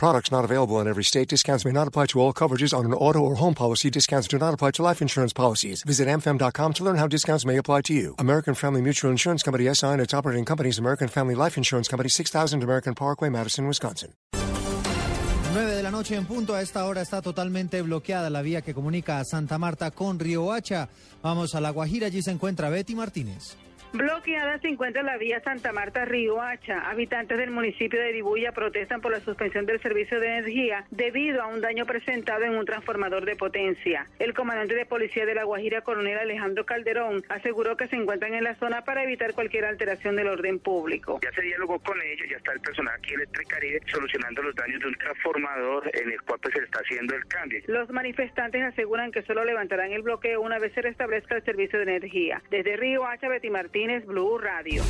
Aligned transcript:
Products 0.00 0.32
not 0.32 0.46
available 0.46 0.80
in 0.80 0.88
every 0.88 1.04
state. 1.04 1.28
Discounts 1.28 1.66
may 1.66 1.72
not 1.72 1.86
apply 1.86 2.06
to 2.06 2.20
all 2.20 2.32
coverages 2.32 2.72
on 2.72 2.86
an 2.86 2.94
auto 2.94 3.18
or 3.18 3.34
home 3.34 3.52
policy. 3.52 3.90
Discounts 3.90 4.28
do 4.28 4.38
not 4.38 4.54
apply 4.54 4.70
to 4.70 4.82
life 4.82 5.02
insurance 5.02 5.34
policies. 5.34 5.82
Visit 5.82 6.08
amfam.com 6.08 6.72
to 6.72 6.82
learn 6.82 6.96
how 6.96 7.06
discounts 7.06 7.44
may 7.44 7.58
apply 7.58 7.82
to 7.82 7.92
you. 7.92 8.14
American 8.18 8.54
Family 8.54 8.80
Mutual 8.80 9.10
Insurance 9.10 9.42
Company 9.42 9.68
SI 9.74 9.88
and 9.88 10.00
its 10.00 10.14
operating 10.14 10.46
companies 10.46 10.78
American 10.78 11.06
Family 11.06 11.34
Life 11.34 11.58
Insurance 11.58 11.86
Company 11.86 12.08
6000 12.08 12.62
American 12.62 12.94
Parkway, 12.94 13.28
Madison, 13.28 13.66
Wisconsin. 13.66 14.14
9 15.52 15.74
de 15.74 15.82
la 15.82 15.90
noche 15.90 16.16
en 16.16 16.24
punto. 16.24 16.54
A 16.54 16.62
esta 16.62 16.86
hora 16.86 17.02
está 17.02 17.20
totalmente 17.20 17.82
bloqueada 17.82 18.30
la 18.30 18.40
vía 18.40 18.62
que 18.62 18.72
comunica 18.72 19.18
a 19.18 19.24
Santa 19.26 19.58
Marta 19.58 19.90
con 19.90 20.18
Río 20.18 20.50
Hacha. 20.50 20.88
Vamos 21.22 21.54
a 21.54 21.60
La 21.60 21.68
Guajira. 21.72 22.06
Allí 22.06 22.22
se 22.22 22.30
encuentra 22.30 22.70
Betty 22.70 22.94
Martínez. 22.94 23.54
Bloqueada 23.92 24.58
se 24.60 24.68
encuentra 24.68 25.02
la 25.02 25.18
vía 25.18 25.40
Santa 25.40 25.72
Marta 25.72 26.04
Río 26.04 26.40
Hacha. 26.40 26.88
Habitantes 26.88 27.36
del 27.36 27.50
municipio 27.50 27.98
de 28.00 28.12
Dibuya 28.12 28.52
protestan 28.52 29.00
por 29.00 29.10
la 29.10 29.18
suspensión 29.20 29.66
del 29.66 29.80
servicio 29.80 30.20
de 30.20 30.28
energía 30.28 30.84
debido 30.90 31.42
a 31.42 31.48
un 31.48 31.60
daño 31.60 31.86
presentado 31.86 32.44
en 32.44 32.54
un 32.54 32.64
transformador 32.64 33.24
de 33.24 33.34
potencia. 33.34 34.06
El 34.20 34.32
comandante 34.32 34.76
de 34.76 34.86
policía 34.86 35.26
de 35.26 35.34
La 35.34 35.42
Guajira, 35.42 35.80
coronel 35.80 36.18
Alejandro 36.18 36.64
Calderón, 36.64 37.24
aseguró 37.28 37.76
que 37.76 37.88
se 37.88 37.96
encuentran 37.96 38.34
en 38.34 38.44
la 38.44 38.54
zona 38.54 38.84
para 38.84 39.02
evitar 39.02 39.34
cualquier 39.34 39.64
alteración 39.64 40.14
del 40.14 40.28
orden 40.28 40.60
público. 40.60 41.18
Ya 41.22 41.32
se 41.32 41.42
dialogó 41.42 41.80
con 41.80 42.00
ellos, 42.00 42.28
ya 42.30 42.36
está 42.36 42.52
el 42.52 42.60
personal 42.60 42.94
aquí 42.96 43.14
Electricaribe 43.14 43.80
solucionando 43.90 44.42
los 44.42 44.54
daños 44.54 44.80
de 44.80 44.86
un 44.86 44.94
transformador 44.94 45.90
en 45.94 46.12
el 46.12 46.22
cual 46.22 46.38
pues, 46.40 46.54
se 46.54 46.62
está 46.62 46.78
haciendo 46.78 47.16
el 47.16 47.26
cambio. 47.26 47.60
Los 47.66 47.90
manifestantes 47.90 48.62
aseguran 48.62 49.10
que 49.10 49.22
solo 49.22 49.44
levantarán 49.44 49.90
el 49.90 50.02
bloqueo 50.02 50.40
una 50.40 50.60
vez 50.60 50.72
se 50.74 50.82
restablezca 50.82 51.34
el 51.34 51.44
servicio 51.44 51.78
de 51.80 51.84
energía. 51.84 52.40
Desde 52.50 52.76
Río 52.76 53.04
Hacha, 53.04 53.28
Betty 53.28 53.50
Martínez. 53.80 54.06
Blue 54.06 54.38
Radio. 54.38 54.82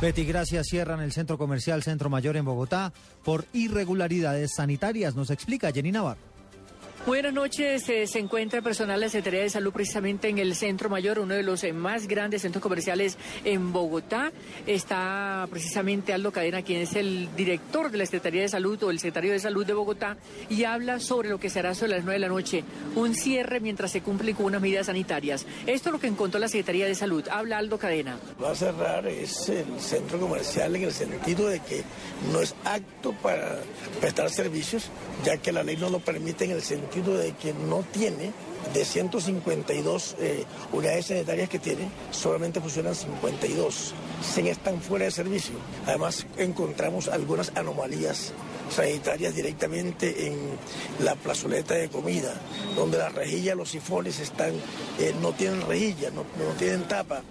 Betty, 0.00 0.24
gracias. 0.24 0.68
Cierran 0.68 1.00
el 1.00 1.12
centro 1.12 1.36
comercial 1.36 1.82
Centro 1.82 2.08
Mayor 2.08 2.36
en 2.36 2.44
Bogotá 2.44 2.92
por 3.22 3.44
irregularidades 3.52 4.54
sanitarias. 4.54 5.14
Nos 5.14 5.30
explica 5.30 5.72
Jenny 5.72 5.92
Navarro. 5.92 6.29
Buenas 7.06 7.32
noches. 7.32 7.88
Eh, 7.88 8.06
se 8.06 8.18
encuentra 8.18 8.60
personal 8.60 9.00
de 9.00 9.06
la 9.06 9.10
Secretaría 9.10 9.40
de 9.40 9.48
Salud 9.48 9.72
precisamente 9.72 10.28
en 10.28 10.36
el 10.36 10.54
Centro 10.54 10.90
Mayor, 10.90 11.18
uno 11.18 11.32
de 11.32 11.42
los 11.42 11.64
eh, 11.64 11.72
más 11.72 12.06
grandes 12.06 12.42
centros 12.42 12.62
comerciales 12.62 13.16
en 13.42 13.72
Bogotá. 13.72 14.32
Está 14.66 15.48
precisamente 15.50 16.12
Aldo 16.12 16.30
Cadena, 16.30 16.60
quien 16.60 16.82
es 16.82 16.94
el 16.96 17.34
director 17.34 17.90
de 17.90 17.96
la 17.96 18.04
Secretaría 18.04 18.42
de 18.42 18.50
Salud 18.50 18.82
o 18.82 18.90
el 18.90 18.98
secretario 18.98 19.32
de 19.32 19.38
Salud 19.38 19.64
de 19.64 19.72
Bogotá, 19.72 20.18
y 20.50 20.64
habla 20.64 21.00
sobre 21.00 21.30
lo 21.30 21.40
que 21.40 21.48
será 21.48 21.74
sobre 21.74 21.92
las 21.92 22.04
9 22.04 22.12
de 22.12 22.18
la 22.18 22.28
noche, 22.28 22.64
un 22.94 23.14
cierre 23.14 23.60
mientras 23.60 23.92
se 23.92 24.02
cumplen 24.02 24.36
con 24.36 24.44
unas 24.44 24.60
medidas 24.60 24.86
sanitarias. 24.86 25.46
Esto 25.66 25.88
es 25.88 25.92
lo 25.94 26.00
que 26.00 26.06
encontró 26.06 26.38
la 26.38 26.48
Secretaría 26.48 26.84
de 26.84 26.94
Salud. 26.94 27.26
Habla 27.30 27.56
Aldo 27.56 27.78
Cadena. 27.78 28.18
Va 28.42 28.50
a 28.50 28.54
cerrar 28.54 29.06
es 29.06 29.48
el 29.48 29.80
centro 29.80 30.20
comercial 30.20 30.76
en 30.76 30.82
el 30.82 30.92
sentido 30.92 31.48
de 31.48 31.60
que 31.60 31.82
no 32.30 32.40
es 32.40 32.54
apto 32.62 33.12
para 33.22 33.58
prestar 34.02 34.28
servicios, 34.28 34.90
ya 35.24 35.38
que 35.38 35.50
la 35.50 35.62
ley 35.62 35.78
no 35.78 35.88
lo 35.88 36.00
permite 36.00 36.44
en 36.44 36.50
el 36.50 36.60
sentido 36.60 36.89
de 36.90 37.32
que 37.32 37.54
no 37.54 37.84
tiene 37.92 38.32
de 38.74 38.84
152 38.84 40.16
eh, 40.18 40.44
unidades 40.72 41.06
sanitarias 41.06 41.48
que 41.48 41.58
tiene, 41.58 41.88
solamente 42.10 42.60
funcionan 42.60 42.94
52. 42.94 43.94
Se 44.22 44.50
están 44.50 44.80
fuera 44.80 45.04
de 45.06 45.10
servicio. 45.10 45.54
Además, 45.86 46.26
encontramos 46.36 47.08
algunas 47.08 47.52
anomalías 47.54 48.32
sanitarias 48.70 49.34
directamente 49.34 50.26
en 50.26 50.36
la 51.04 51.14
plazoleta 51.14 51.74
de 51.74 51.88
comida, 51.88 52.34
donde 52.76 52.98
la 52.98 53.08
rejilla, 53.08 53.54
los 53.54 53.70
sifones 53.70 54.20
están, 54.20 54.52
eh, 54.98 55.14
no 55.20 55.32
tienen 55.32 55.60
rejilla, 55.66 56.10
no, 56.10 56.22
no 56.22 56.52
tienen 56.58 56.86
tapa, 56.88 57.22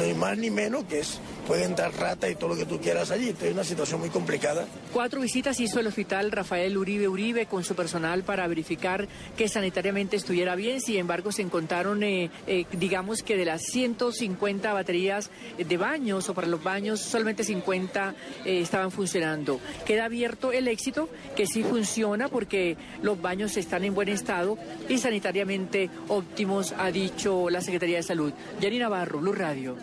hay 0.00 0.14
más 0.14 0.36
ni 0.38 0.50
menos 0.50 0.84
que 0.84 1.00
es 1.00 1.20
puede 1.48 1.64
entrar 1.64 1.90
rata 1.94 2.28
y 2.28 2.34
todo 2.34 2.50
lo 2.50 2.56
que 2.56 2.66
tú 2.66 2.78
quieras 2.78 3.10
allí. 3.10 3.28
Entonces 3.28 3.48
es 3.48 3.54
una 3.54 3.64
situación 3.64 4.00
muy 4.00 4.10
complicada. 4.10 4.66
Cuatro 4.92 5.22
visitas 5.22 5.58
hizo 5.60 5.80
el 5.80 5.86
hospital 5.86 6.30
Rafael 6.30 6.76
Uribe 6.76 7.08
Uribe 7.08 7.46
con 7.46 7.64
su 7.64 7.74
personal 7.74 8.22
para 8.22 8.46
verificar 8.46 9.08
que 9.34 9.48
sanitariamente 9.48 10.16
estuviera 10.16 10.54
bien. 10.56 10.82
Sin 10.82 10.98
embargo, 10.98 11.32
se 11.32 11.40
encontraron, 11.40 12.02
eh, 12.02 12.30
eh, 12.46 12.66
digamos 12.72 13.22
que 13.22 13.38
de 13.38 13.46
las 13.46 13.62
150 13.62 14.74
baterías 14.74 15.30
de 15.56 15.76
baños 15.78 16.28
o 16.28 16.34
para 16.34 16.46
los 16.46 16.62
baños, 16.62 17.00
solamente 17.00 17.44
50 17.44 18.14
eh, 18.44 18.60
estaban 18.60 18.90
funcionando. 18.90 19.58
Queda 19.86 20.04
abierto 20.04 20.52
el 20.52 20.67
éxito, 20.68 21.08
que 21.36 21.46
sí 21.46 21.62
funciona 21.62 22.28
porque 22.28 22.76
los 23.02 23.20
baños 23.20 23.56
están 23.56 23.84
en 23.84 23.94
buen 23.94 24.08
estado 24.08 24.56
y 24.88 24.98
sanitariamente 24.98 25.90
óptimos, 26.08 26.74
ha 26.78 26.90
dicho 26.90 27.50
la 27.50 27.60
Secretaría 27.60 27.96
de 27.96 28.02
Salud. 28.02 28.32
Jenny 28.60 28.78
Navarro, 28.78 29.20
Blue 29.20 29.32
Radio. 29.32 29.76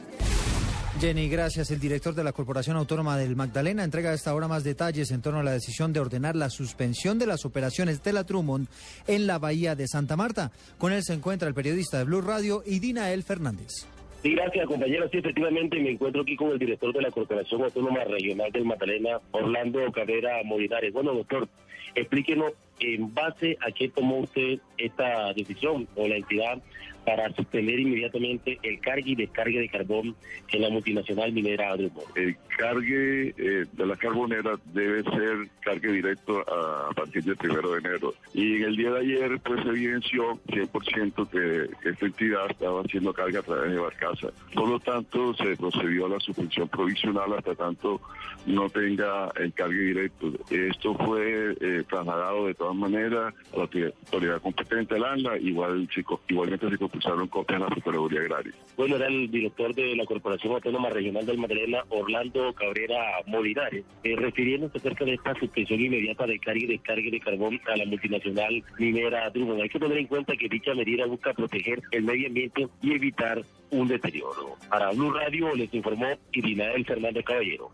Jenny, 0.99 1.27
gracias. 1.27 1.71
El 1.71 1.79
director 1.79 2.15
de 2.15 2.23
la 2.23 2.31
Corporación 2.31 2.77
Autónoma 2.77 3.17
del 3.17 3.35
Magdalena 3.35 3.83
entrega 3.83 4.11
a 4.11 4.13
esta 4.13 4.33
hora 4.33 4.47
más 4.47 4.63
detalles 4.63 5.11
en 5.11 5.21
torno 5.21 5.41
a 5.41 5.43
la 5.43 5.51
decisión 5.51 5.91
de 5.91 5.99
ordenar 5.99 6.37
la 6.37 6.49
suspensión 6.49 7.19
de 7.19 7.27
las 7.27 7.43
operaciones 7.43 8.01
de 8.01 8.13
la 8.13 8.23
Trummond 8.23 8.67
en 9.05 9.27
la 9.27 9.37
bahía 9.37 9.75
de 9.75 9.89
Santa 9.89 10.15
Marta. 10.15 10.51
Con 10.77 10.93
él 10.93 11.03
se 11.03 11.13
encuentra 11.13 11.49
el 11.49 11.53
periodista 11.53 11.97
de 11.97 12.05
Blue 12.05 12.21
Radio 12.21 12.63
y 12.65 12.79
Dinael 12.79 13.23
Fernández. 13.23 13.85
Sí, 14.25 14.33
gracias, 14.33 14.65
compañero. 14.65 15.07
Sí, 15.11 15.19
efectivamente, 15.19 15.79
me 15.79 15.91
encuentro 15.91 16.23
aquí 16.23 16.35
con 16.35 16.49
el 16.49 16.57
director 16.57 16.91
de 16.91 16.99
la 16.99 17.11
Corporación 17.11 17.61
Autónoma 17.61 18.05
Regional 18.05 18.51
del 18.51 18.65
Magdalena, 18.65 19.19
Orlando 19.29 19.91
Carrera 19.91 20.41
Molinares. 20.43 20.91
Bueno, 20.93 21.13
doctor, 21.13 21.47
explíquenos 21.93 22.53
en 22.79 23.13
base 23.13 23.55
a 23.61 23.71
qué 23.71 23.87
tomó 23.87 24.17
usted 24.21 24.57
esta 24.79 25.31
decisión 25.33 25.87
o 25.95 26.07
la 26.07 26.15
entidad 26.15 26.59
para 27.05 27.31
suspender 27.33 27.79
inmediatamente 27.79 28.59
el 28.63 28.79
cargue 28.79 29.11
y 29.11 29.15
descargue 29.15 29.59
de 29.59 29.69
carbón 29.69 30.15
en 30.51 30.61
la 30.61 30.69
multinacional 30.69 31.31
minera 31.31 31.71
Adrumor. 31.71 32.05
El 32.15 32.35
cargue 32.57 33.33
eh, 33.37 33.65
de 33.71 33.85
la 33.85 33.95
carbonera 33.95 34.57
debe 34.73 35.03
ser 35.03 35.49
cargue 35.61 35.91
directo 35.91 36.39
a 36.39 36.93
partir 36.93 37.23
del 37.23 37.37
primero 37.37 37.71
de 37.71 37.79
enero. 37.79 38.13
Y 38.33 38.57
en 38.57 38.63
el 38.63 38.75
día 38.75 38.91
de 38.91 38.99
ayer 38.99 39.39
pues 39.43 39.65
evidenció 39.65 40.39
100% 40.47 41.29
que 41.29 41.89
esta 41.89 42.05
entidad 42.05 42.49
estaba 42.49 42.81
haciendo 42.81 43.13
carga 43.13 43.39
a 43.39 43.43
través 43.43 43.71
de 43.71 43.79
Barcaza. 43.79 44.27
Por 44.53 44.69
lo 44.69 44.79
tanto, 44.79 45.33
se 45.35 45.55
procedió 45.55 46.05
a 46.05 46.09
la 46.09 46.19
suspensión 46.19 46.67
provisional 46.69 47.33
hasta 47.33 47.55
tanto 47.55 48.01
no 48.45 48.69
tenga 48.69 49.31
el 49.37 49.53
cargue 49.53 49.79
directo. 49.79 50.31
Esto 50.49 50.95
fue 50.95 51.55
eh, 51.59 51.83
trasladado 51.87 52.47
de 52.47 52.53
todas 52.53 52.75
maneras 52.75 53.33
a 53.53 53.57
la 53.57 53.63
autoridad 53.63 54.41
competente, 54.41 54.95
al 54.95 55.03
ANLA, 55.03 55.37
igual, 55.39 55.89
igualmente 56.27 56.69
se 56.69 56.77
impulsaron 56.95 57.29
la. 57.59 58.43
Bueno, 58.77 58.95
era 58.95 59.07
el 59.07 59.29
director 59.29 59.73
de 59.73 59.95
la 59.95 60.05
Corporación 60.05 60.53
Autónoma 60.53 60.89
Regional 60.89 61.25
del 61.25 61.37
Magdalena, 61.37 61.83
Orlando 61.89 62.53
Cabrera 62.53 63.21
Molinares, 63.27 63.85
eh, 64.03 64.15
refiriéndose 64.15 64.77
acerca 64.77 65.05
de 65.05 65.13
esta 65.13 65.33
suspensión 65.35 65.79
inmediata 65.79 66.25
de 66.25 66.39
carga 66.39 66.59
y 66.59 66.67
descarga 66.67 67.09
de 67.09 67.19
carbón 67.19 67.59
a 67.67 67.77
la 67.77 67.85
multinacional 67.85 68.63
minera 68.77 69.29
Drummond. 69.29 69.61
Hay 69.61 69.69
que 69.69 69.79
tener 69.79 69.97
en 69.97 70.07
cuenta 70.07 70.35
que 70.35 70.49
dicha 70.49 70.73
medida 70.73 71.05
busca 71.05 71.33
proteger 71.33 71.81
el 71.91 72.03
medio 72.03 72.27
ambiente 72.27 72.67
y 72.81 72.93
evitar 72.93 73.41
un 73.71 73.87
deterioro. 73.87 74.55
Para 74.69 74.91
Blue 74.91 75.11
Radio 75.11 75.53
les 75.55 75.73
informó 75.73 76.07
Irinael 76.31 76.85
Fernández 76.85 77.25
Caballero. 77.25 77.71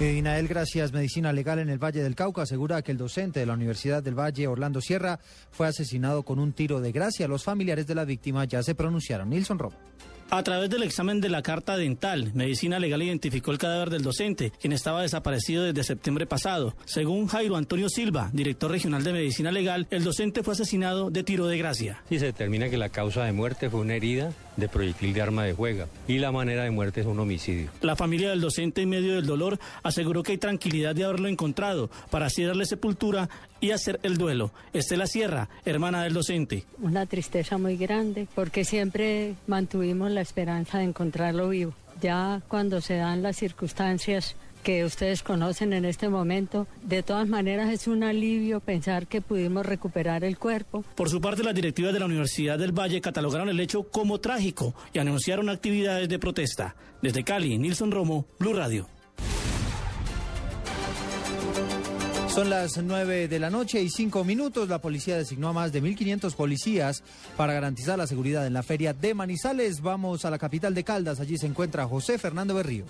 Eh, 0.00 0.16
Inael, 0.18 0.48
gracias. 0.48 0.92
Medicina 0.92 1.32
Legal 1.32 1.60
en 1.60 1.68
el 1.68 1.78
Valle 1.78 2.02
del 2.02 2.16
Cauca 2.16 2.42
asegura 2.42 2.82
que 2.82 2.90
el 2.90 2.98
docente 2.98 3.38
de 3.38 3.46
la 3.46 3.52
Universidad 3.52 4.02
del 4.02 4.18
Valle, 4.18 4.48
Orlando 4.48 4.80
Sierra, 4.80 5.20
fue 5.52 5.68
asesinado 5.68 6.24
con 6.24 6.40
un 6.40 6.52
tiro 6.52 6.80
de 6.80 6.90
gracia. 6.90 7.28
Los 7.28 7.44
familiares 7.44 7.86
de 7.86 7.94
la 7.94 8.04
víctima 8.04 8.44
ya 8.44 8.60
se 8.64 8.74
pronunciaron. 8.74 9.30
Nilson 9.30 9.60
Romo. 9.60 9.76
A 10.30 10.42
través 10.42 10.68
del 10.68 10.82
examen 10.82 11.20
de 11.20 11.28
la 11.28 11.42
carta 11.42 11.76
dental, 11.76 12.32
Medicina 12.34 12.80
Legal 12.80 13.02
identificó 13.02 13.52
el 13.52 13.58
cadáver 13.58 13.90
del 13.90 14.02
docente, 14.02 14.50
quien 14.60 14.72
estaba 14.72 15.02
desaparecido 15.02 15.62
desde 15.62 15.84
septiembre 15.84 16.26
pasado. 16.26 16.74
Según 16.86 17.28
Jairo 17.28 17.54
Antonio 17.54 17.88
Silva, 17.88 18.30
director 18.32 18.70
regional 18.70 19.04
de 19.04 19.12
Medicina 19.12 19.52
Legal, 19.52 19.86
el 19.90 20.02
docente 20.02 20.42
fue 20.42 20.54
asesinado 20.54 21.10
de 21.10 21.22
tiro 21.22 21.46
de 21.46 21.58
gracia. 21.58 22.02
Y 22.10 22.18
se 22.18 22.26
determina 22.26 22.68
que 22.68 22.78
la 22.78 22.88
causa 22.88 23.22
de 23.24 23.32
muerte 23.32 23.70
fue 23.70 23.80
una 23.80 23.94
herida 23.94 24.32
de 24.56 24.68
proyectil 24.68 25.12
de 25.12 25.22
arma 25.22 25.44
de 25.44 25.52
juega 25.52 25.86
y 26.06 26.18
la 26.18 26.32
manera 26.32 26.64
de 26.64 26.70
muerte 26.70 27.00
es 27.00 27.06
un 27.06 27.18
homicidio. 27.18 27.70
La 27.80 27.96
familia 27.96 28.30
del 28.30 28.40
docente, 28.40 28.82
en 28.82 28.90
medio 28.90 29.14
del 29.14 29.26
dolor, 29.26 29.58
aseguró 29.82 30.22
que 30.22 30.32
hay 30.32 30.38
tranquilidad 30.38 30.94
de 30.94 31.04
haberlo 31.04 31.28
encontrado 31.28 31.90
para 32.10 32.26
así 32.26 32.44
darle 32.44 32.66
sepultura 32.66 33.28
y 33.60 33.70
hacer 33.70 34.00
el 34.02 34.16
duelo. 34.16 34.50
Estela 34.72 35.06
Sierra, 35.06 35.48
hermana 35.64 36.04
del 36.04 36.14
docente. 36.14 36.64
Una 36.80 37.06
tristeza 37.06 37.58
muy 37.58 37.76
grande 37.76 38.28
porque 38.34 38.64
siempre 38.64 39.34
mantuvimos 39.46 40.10
la 40.10 40.20
esperanza 40.20 40.78
de 40.78 40.84
encontrarlo 40.84 41.48
vivo. 41.48 41.74
Ya 42.00 42.42
cuando 42.48 42.80
se 42.80 42.96
dan 42.96 43.22
las 43.22 43.36
circunstancias 43.36 44.36
que 44.64 44.84
ustedes 44.84 45.22
conocen 45.22 45.72
en 45.72 45.84
este 45.84 46.08
momento. 46.08 46.66
De 46.82 47.04
todas 47.04 47.28
maneras 47.28 47.70
es 47.70 47.86
un 47.86 48.02
alivio 48.02 48.58
pensar 48.58 49.06
que 49.06 49.20
pudimos 49.20 49.64
recuperar 49.64 50.24
el 50.24 50.38
cuerpo. 50.38 50.82
Por 50.96 51.10
su 51.10 51.20
parte, 51.20 51.44
las 51.44 51.54
directivas 51.54 51.92
de 51.92 52.00
la 52.00 52.06
Universidad 52.06 52.58
del 52.58 52.72
Valle 52.72 53.00
catalogaron 53.00 53.50
el 53.50 53.60
hecho 53.60 53.84
como 53.84 54.18
trágico 54.18 54.74
y 54.92 54.98
anunciaron 54.98 55.50
actividades 55.50 56.08
de 56.08 56.18
protesta. 56.18 56.74
Desde 57.02 57.22
Cali, 57.22 57.58
Nilson 57.58 57.92
Romo, 57.92 58.26
Blue 58.38 58.54
Radio. 58.54 58.88
Son 62.34 62.50
las 62.50 62.82
9 62.82 63.28
de 63.28 63.38
la 63.38 63.50
noche 63.50 63.80
y 63.80 63.90
5 63.90 64.24
minutos. 64.24 64.68
La 64.68 64.80
policía 64.80 65.16
designó 65.16 65.50
a 65.50 65.52
más 65.52 65.70
de 65.70 65.80
1.500 65.80 66.34
policías 66.34 67.04
para 67.36 67.52
garantizar 67.52 67.96
la 67.96 68.08
seguridad 68.08 68.44
en 68.46 68.54
la 68.54 68.64
feria 68.64 68.92
de 68.92 69.14
Manizales. 69.14 69.82
Vamos 69.82 70.24
a 70.24 70.30
la 70.30 70.38
capital 70.38 70.74
de 70.74 70.82
Caldas. 70.82 71.20
Allí 71.20 71.38
se 71.38 71.46
encuentra 71.46 71.86
José 71.86 72.18
Fernando 72.18 72.54
Berrío. 72.54 72.86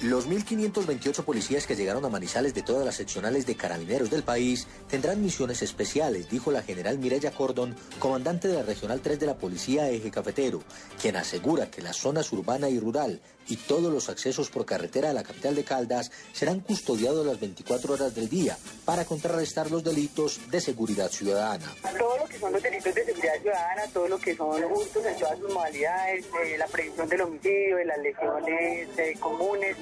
Los 0.00 0.28
1.528 0.28 1.24
policías 1.24 1.66
que 1.66 1.76
llegaron 1.76 2.04
a 2.04 2.08
Manizales 2.08 2.52
de 2.52 2.62
todas 2.62 2.84
las 2.84 2.96
seccionales 2.96 3.46
de 3.46 3.56
carabineros 3.56 4.10
del 4.10 4.22
país 4.22 4.66
tendrán 4.88 5.22
misiones 5.22 5.62
especiales, 5.62 6.28
dijo 6.28 6.50
la 6.50 6.62
general 6.62 6.98
Mireya 6.98 7.30
Cordon, 7.30 7.74
comandante 8.00 8.48
de 8.48 8.54
la 8.54 8.62
Regional 8.62 9.00
3 9.00 9.18
de 9.20 9.26
la 9.26 9.36
Policía 9.36 9.88
Eje 9.88 10.10
Cafetero, 10.10 10.62
quien 11.00 11.16
asegura 11.16 11.70
que 11.70 11.80
las 11.80 11.96
zonas 11.96 12.32
urbana 12.32 12.68
y 12.68 12.78
rural 12.78 13.20
y 13.48 13.56
todos 13.56 13.92
los 13.92 14.08
accesos 14.08 14.50
por 14.50 14.64
carretera 14.64 15.10
a 15.10 15.12
la 15.12 15.22
capital 15.22 15.54
de 15.54 15.64
Caldas 15.64 16.10
serán 16.32 16.60
custodiados 16.60 17.26
las 17.26 17.40
24 17.40 17.94
horas 17.94 18.14
del 18.14 18.28
día 18.28 18.56
para 18.84 19.04
contrarrestar 19.04 19.70
los 19.70 19.84
delitos 19.84 20.50
de 20.50 20.60
seguridad 20.60 21.10
ciudadana. 21.10 21.72
Todo 21.98 22.18
lo 22.18 22.26
que 22.26 22.38
son 22.38 22.52
los 22.52 22.62
delitos 22.62 22.94
de 22.94 23.04
seguridad 23.04 23.40
ciudadana, 23.40 23.82
todo 23.92 24.08
lo 24.08 24.18
que 24.18 24.36
son 24.36 24.64
hurtos 24.64 25.04
en 25.04 25.18
todas 25.18 25.38
sus 25.38 25.52
modalidades, 25.52 26.24
eh, 26.44 26.58
la 26.58 26.66
prevención 26.66 27.08
del 27.08 27.20
homicidio, 27.22 27.76
de 27.76 27.84
las 27.84 27.98
lesiones 27.98 28.88
eh, 28.98 29.16
comunes, 29.20 29.76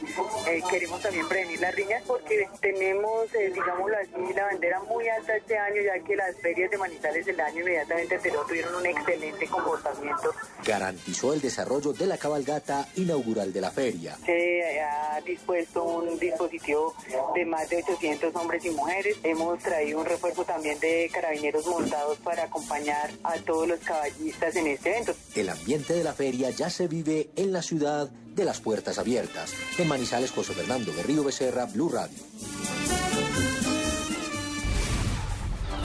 eh, 0.46 0.62
queremos 0.69 1.00
también 1.00 1.28
prevenir 1.28 1.60
las 1.60 1.75
riñas 1.75 2.02
porque 2.06 2.49
tenemos, 2.60 3.32
eh, 3.34 3.50
digámoslo 3.54 3.96
así, 3.96 4.34
la 4.34 4.44
bandera 4.46 4.81
muy 4.82 5.08
alta 5.08 5.37
este 5.37 5.56
año, 5.56 5.82
ya 5.82 6.02
que 6.04 6.16
las 6.16 6.37
ferias 6.37 6.70
de 6.70 6.78
Manizales 6.78 7.26
del 7.26 7.40
año 7.40 7.60
inmediatamente 7.60 8.16
anterior 8.16 8.46
tuvieron 8.46 8.75
un 8.75 8.87
excelente 8.87 9.46
comportamiento. 9.46 10.32
Garantizó 10.64 11.32
el 11.32 11.40
desarrollo 11.40 11.93
de 11.93 12.06
la 12.06 12.19
cabalgata 12.19 12.88
inaugural 12.96 13.52
de 13.52 13.60
la 13.60 13.70
feria. 13.70 14.16
Se 14.25 14.81
ha 14.81 15.20
dispuesto 15.20 15.84
un 15.84 16.19
dispositivo 16.19 16.94
de 17.34 17.44
más 17.44 17.69
de 17.69 17.76
800 17.76 18.34
hombres 18.37 18.64
y 18.64 18.70
mujeres. 18.70 19.16
Hemos 19.22 19.58
traído 19.60 20.00
un 20.00 20.06
refuerzo 20.06 20.44
también 20.44 20.78
de 20.81 21.10
carabineros 21.12 21.66
montados 21.66 22.19
para 22.19 22.44
acompañar 22.44 23.10
a 23.22 23.37
todos 23.38 23.69
los 23.69 23.81
caballistas 23.81 24.56
en 24.56 24.66
este 24.66 24.90
evento. 24.90 25.14
El 25.34 25.48
ambiente 25.48 25.94
de 25.94 26.05
la 26.05 26.12
feria 26.12 26.50
ya 26.50 26.70
se 26.70 26.88
vive 26.88 27.31
en 27.37 27.52
la 27.52 27.62
ciudad 27.62 28.10
de 28.34 28.44
las 28.44 28.61
puertas 28.61 28.99
abiertas. 28.99 29.52
En 29.79 29.88
Manizales, 29.88 30.31
José 30.31 30.55
Fernando 30.55 30.93
Berrío 30.94 31.25
Becerra, 31.25 31.67
Blue 31.67 31.88
Radio. 31.88 32.19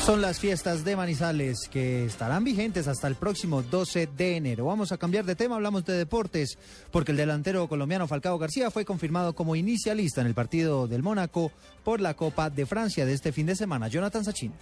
Son 0.08 0.22
las 0.22 0.40
fiestas 0.40 0.86
de 0.86 0.96
Manizales 0.96 1.68
que 1.70 2.06
estarán 2.06 2.46
vigentes 2.46 2.88
hasta 2.88 3.10
el 3.10 3.16
próximo 3.16 3.62
12 3.62 4.08
de 4.16 4.38
enero. 4.38 4.64
Vamos 4.64 4.94
a 4.94 4.98
cambiar 4.98 5.26
de 5.26 5.36
tema, 5.36 5.56
hablamos 5.56 5.84
de 5.84 5.98
deportes, 5.98 6.58
porque 6.92 7.12
el 7.12 7.18
delantero 7.18 7.68
colombiano 7.68 8.08
Falcao 8.08 8.38
García 8.38 8.72
fue 8.72 8.86
confirmado 8.86 9.36
como 9.36 9.58
inicialista 9.58 10.22
en 10.22 10.28
el 10.28 10.34
partido 10.34 10.88
del 10.88 11.04
Mónaco 11.04 11.52
por 11.84 12.00
la 12.00 12.14
Copa 12.14 12.50
de 12.50 12.66
Francia 12.66 13.06
de 13.06 13.12
este 13.12 13.34
fin 13.34 13.48
de 13.48 13.58
semana. 13.58 13.90
Jonathan 13.90 14.24
Sachin. 14.24 14.54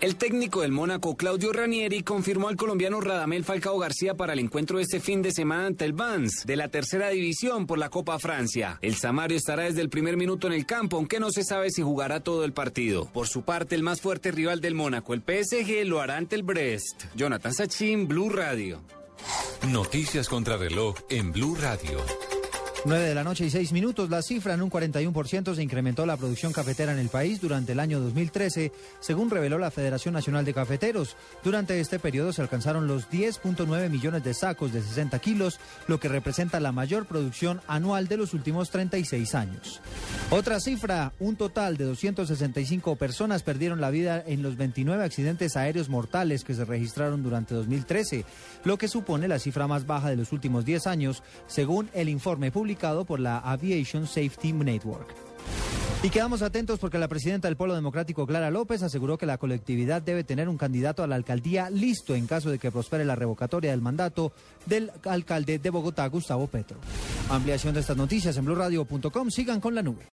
El 0.00 0.14
técnico 0.14 0.60
del 0.62 0.70
Mónaco, 0.70 1.16
Claudio 1.16 1.52
Ranieri, 1.52 2.04
confirmó 2.04 2.48
al 2.48 2.56
colombiano 2.56 3.00
Radamel 3.00 3.44
Falcao 3.44 3.80
García 3.80 4.14
para 4.14 4.32
el 4.32 4.38
encuentro 4.38 4.78
este 4.78 5.00
fin 5.00 5.22
de 5.22 5.32
semana 5.32 5.66
ante 5.66 5.84
el 5.84 5.92
Vans 5.92 6.44
de 6.46 6.54
la 6.54 6.68
tercera 6.68 7.08
división 7.08 7.66
por 7.66 7.78
la 7.78 7.88
Copa 7.88 8.20
Francia. 8.20 8.78
El 8.80 8.94
Samario 8.94 9.36
estará 9.36 9.64
desde 9.64 9.80
el 9.80 9.88
primer 9.88 10.16
minuto 10.16 10.46
en 10.46 10.52
el 10.52 10.66
campo, 10.66 10.98
aunque 10.98 11.18
no 11.18 11.32
se 11.32 11.42
sabe 11.42 11.70
si 11.70 11.82
jugará 11.82 12.20
todo 12.20 12.44
el 12.44 12.52
partido. 12.52 13.06
Por 13.12 13.26
su 13.26 13.42
parte, 13.42 13.74
el 13.74 13.82
más 13.82 14.00
fuerte 14.00 14.30
rival 14.30 14.60
del 14.60 14.76
Mónaco, 14.76 15.14
el 15.14 15.22
PSG, 15.22 15.84
lo 15.84 16.00
hará 16.00 16.16
ante 16.16 16.36
el 16.36 16.44
Brest. 16.44 17.06
Jonathan 17.16 17.52
Sachin, 17.52 18.06
Blue 18.06 18.30
Radio. 18.30 18.80
Noticias 19.66 20.28
contra 20.28 20.56
reloj 20.56 20.94
en 21.10 21.32
Blue 21.32 21.56
Radio. 21.56 21.98
9 22.88 23.04
de 23.04 23.14
la 23.14 23.22
noche 23.22 23.44
y 23.44 23.50
6 23.50 23.72
minutos. 23.72 24.08
La 24.08 24.22
cifra 24.22 24.54
en 24.54 24.62
un 24.62 24.70
41% 24.70 25.54
se 25.54 25.62
incrementó 25.62 26.06
la 26.06 26.16
producción 26.16 26.54
cafetera 26.54 26.90
en 26.90 26.98
el 26.98 27.10
país 27.10 27.38
durante 27.38 27.72
el 27.72 27.80
año 27.80 28.00
2013, 28.00 28.72
según 28.98 29.28
reveló 29.28 29.58
la 29.58 29.70
Federación 29.70 30.14
Nacional 30.14 30.46
de 30.46 30.54
Cafeteros. 30.54 31.14
Durante 31.44 31.78
este 31.80 31.98
periodo 31.98 32.32
se 32.32 32.40
alcanzaron 32.40 32.86
los 32.86 33.10
10.9 33.10 33.90
millones 33.90 34.24
de 34.24 34.32
sacos 34.32 34.72
de 34.72 34.80
60 34.80 35.18
kilos, 35.18 35.60
lo 35.86 36.00
que 36.00 36.08
representa 36.08 36.60
la 36.60 36.72
mayor 36.72 37.04
producción 37.04 37.60
anual 37.66 38.08
de 38.08 38.16
los 38.16 38.32
últimos 38.32 38.70
36 38.70 39.34
años. 39.34 39.82
Otra 40.30 40.58
cifra, 40.58 41.12
un 41.20 41.36
total 41.36 41.76
de 41.76 41.84
265 41.84 42.96
personas 42.96 43.42
perdieron 43.42 43.82
la 43.82 43.90
vida 43.90 44.24
en 44.26 44.42
los 44.42 44.56
29 44.56 45.04
accidentes 45.04 45.58
aéreos 45.58 45.90
mortales 45.90 46.42
que 46.42 46.54
se 46.54 46.64
registraron 46.64 47.22
durante 47.22 47.54
2013, 47.54 48.24
lo 48.64 48.78
que 48.78 48.88
supone 48.88 49.28
la 49.28 49.38
cifra 49.38 49.66
más 49.66 49.86
baja 49.86 50.08
de 50.08 50.16
los 50.16 50.32
últimos 50.32 50.64
10 50.64 50.86
años, 50.86 51.22
según 51.48 51.90
el 51.92 52.08
informe 52.08 52.50
público 52.50 52.77
por 53.06 53.18
la 53.18 53.38
Aviation 53.38 54.06
Safety 54.06 54.52
Network. 54.52 55.08
Y 56.00 56.10
quedamos 56.10 56.42
atentos 56.42 56.78
porque 56.78 56.96
la 56.96 57.08
presidenta 57.08 57.48
del 57.48 57.56
Polo 57.56 57.74
Democrático, 57.74 58.24
Clara 58.24 58.52
López, 58.52 58.84
aseguró 58.84 59.18
que 59.18 59.26
la 59.26 59.36
colectividad 59.36 60.00
debe 60.00 60.22
tener 60.22 60.48
un 60.48 60.56
candidato 60.56 61.02
a 61.02 61.08
la 61.08 61.16
alcaldía 61.16 61.70
listo 61.70 62.14
en 62.14 62.28
caso 62.28 62.50
de 62.50 62.60
que 62.60 62.70
prospere 62.70 63.04
la 63.04 63.16
revocatoria 63.16 63.72
del 63.72 63.82
mandato 63.82 64.32
del 64.66 64.92
alcalde 65.04 65.58
de 65.58 65.70
Bogotá, 65.70 66.06
Gustavo 66.06 66.46
Petro. 66.46 66.78
Ampliación 67.30 67.74
de 67.74 67.80
estas 67.80 67.96
noticias 67.96 68.36
en 68.36 68.44
blurradio.com. 68.44 69.30
Sigan 69.30 69.60
con 69.60 69.74
la 69.74 69.82
nube. 69.82 70.06